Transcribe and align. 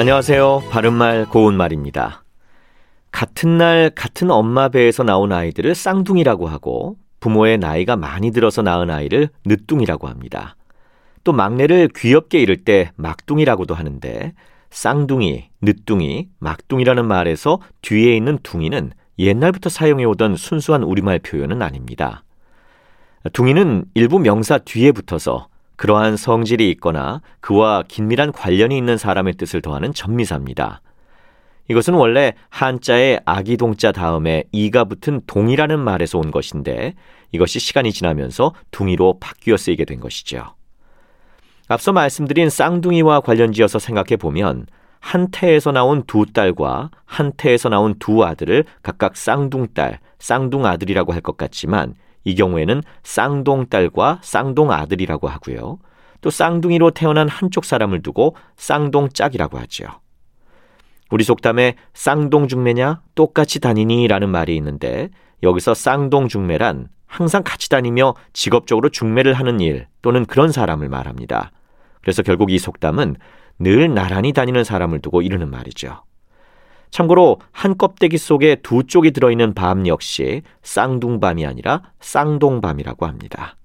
안녕하세요. 0.00 0.62
바른말 0.70 1.26
고운말입니다. 1.26 2.24
같은 3.12 3.58
날 3.58 3.90
같은 3.94 4.30
엄마 4.30 4.70
배에서 4.70 5.02
나온 5.02 5.30
아이들을 5.30 5.74
쌍둥이라고 5.74 6.48
하고 6.48 6.96
부모의 7.20 7.58
나이가 7.58 7.96
많이 7.96 8.30
들어서 8.30 8.62
낳은 8.62 8.88
아이를 8.88 9.28
늦둥이라고 9.44 10.08
합니다. 10.08 10.56
또 11.22 11.34
막내를 11.34 11.90
귀엽게 11.94 12.40
이를 12.40 12.56
때 12.56 12.92
막둥이라고도 12.96 13.74
하는데 13.74 14.32
쌍둥이, 14.70 15.50
늦둥이, 15.60 16.28
막둥이라는 16.38 17.04
말에서 17.04 17.60
뒤에 17.82 18.16
있는 18.16 18.38
둥이는 18.42 18.92
옛날부터 19.18 19.68
사용해오던 19.68 20.36
순수한 20.36 20.82
우리말 20.82 21.18
표현은 21.18 21.60
아닙니다. 21.60 22.24
둥이는 23.34 23.84
일부 23.92 24.18
명사 24.18 24.56
뒤에 24.56 24.92
붙어서 24.92 25.48
그러한 25.80 26.18
성질이 26.18 26.68
있거나 26.72 27.22
그와 27.40 27.84
긴밀한 27.88 28.32
관련이 28.32 28.76
있는 28.76 28.98
사람의 28.98 29.36
뜻을 29.38 29.62
더하는 29.62 29.94
전미사입니다. 29.94 30.82
이것은 31.70 31.94
원래 31.94 32.34
한자의 32.50 33.20
아기 33.24 33.56
동자 33.56 33.90
다음에 33.90 34.44
이가 34.52 34.84
붙은 34.84 35.22
동이라는 35.26 35.80
말에서 35.80 36.18
온 36.18 36.32
것인데 36.32 36.92
이것이 37.32 37.60
시간이 37.60 37.92
지나면서 37.92 38.52
둥이로 38.72 39.20
바뀌어 39.20 39.56
쓰이게 39.56 39.86
된 39.86 40.00
것이죠. 40.00 40.54
앞서 41.68 41.92
말씀드린 41.94 42.50
쌍둥이와 42.50 43.20
관련지어서 43.20 43.78
생각해 43.78 44.16
보면 44.18 44.66
한 44.98 45.28
태에서 45.30 45.72
나온 45.72 46.02
두 46.06 46.26
딸과 46.26 46.90
한 47.06 47.32
태에서 47.38 47.70
나온 47.70 47.94
두 47.98 48.22
아들을 48.22 48.66
각각 48.82 49.16
쌍둥딸, 49.16 50.00
쌍둥아들이라고 50.18 51.14
할 51.14 51.22
것 51.22 51.38
같지만 51.38 51.94
이 52.24 52.34
경우에는 52.34 52.82
쌍동딸과 53.02 54.20
쌍동아들이라고 54.22 55.28
하고요. 55.28 55.78
또 56.20 56.30
쌍둥이로 56.30 56.90
태어난 56.90 57.28
한쪽 57.28 57.64
사람을 57.64 58.02
두고 58.02 58.36
쌍동짝이라고 58.56 59.58
하죠. 59.58 59.86
우리 61.10 61.24
속담에 61.24 61.76
쌍동중매냐 61.94 63.00
똑같이 63.14 63.58
다니니 63.58 64.06
라는 64.06 64.28
말이 64.28 64.54
있는데 64.56 65.08
여기서 65.42 65.74
쌍동중매란 65.74 66.88
항상 67.06 67.42
같이 67.42 67.68
다니며 67.68 68.14
직업적으로 68.32 68.88
중매를 68.88 69.34
하는 69.34 69.60
일 69.60 69.88
또는 70.02 70.24
그런 70.26 70.52
사람을 70.52 70.88
말합니다. 70.88 71.50
그래서 72.02 72.22
결국 72.22 72.52
이 72.52 72.58
속담은 72.58 73.16
늘 73.58 73.92
나란히 73.92 74.32
다니는 74.32 74.64
사람을 74.64 75.00
두고 75.00 75.22
이르는 75.22 75.50
말이죠. 75.50 76.02
참고로 76.90 77.40
한 77.52 77.78
껍데기 77.78 78.18
속에 78.18 78.56
두 78.56 78.84
쪽이 78.84 79.12
들어있는 79.12 79.54
밤 79.54 79.86
역시 79.86 80.42
쌍둥밤이 80.62 81.46
아니라 81.46 81.82
쌍동밤이라고 82.00 83.06
합니다. 83.06 83.56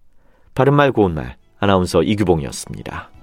바른말 0.54 0.92
고운말 0.92 1.36
아나운서 1.60 2.04
이규봉이었습니다. 2.04 3.15